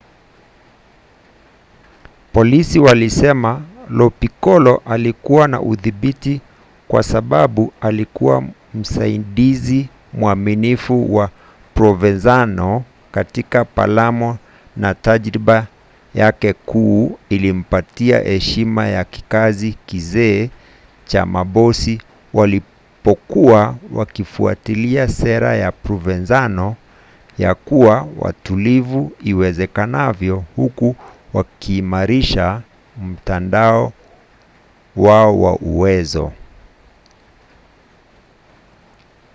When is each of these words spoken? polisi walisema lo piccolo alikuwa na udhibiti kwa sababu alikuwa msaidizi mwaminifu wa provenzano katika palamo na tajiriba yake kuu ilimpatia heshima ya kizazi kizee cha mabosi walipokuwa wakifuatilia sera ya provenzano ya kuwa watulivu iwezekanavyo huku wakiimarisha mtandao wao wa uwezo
polisi 2.33 2.79
walisema 2.79 3.61
lo 3.89 4.09
piccolo 4.09 4.81
alikuwa 4.85 5.47
na 5.47 5.61
udhibiti 5.61 6.41
kwa 6.87 7.03
sababu 7.03 7.73
alikuwa 7.81 8.43
msaidizi 8.73 9.89
mwaminifu 10.13 11.15
wa 11.15 11.29
provenzano 11.75 12.83
katika 13.11 13.65
palamo 13.65 14.37
na 14.77 14.93
tajiriba 14.93 15.67
yake 16.13 16.53
kuu 16.53 17.19
ilimpatia 17.29 18.19
heshima 18.19 18.87
ya 18.87 19.03
kizazi 19.03 19.77
kizee 19.85 20.49
cha 21.05 21.25
mabosi 21.25 22.01
walipokuwa 22.33 23.75
wakifuatilia 23.93 25.07
sera 25.07 25.55
ya 25.55 25.71
provenzano 25.71 26.75
ya 27.37 27.55
kuwa 27.55 28.07
watulivu 28.19 29.11
iwezekanavyo 29.23 30.43
huku 30.55 30.95
wakiimarisha 31.33 32.61
mtandao 33.05 33.93
wao 34.95 35.41
wa 35.41 35.55
uwezo 35.57 36.31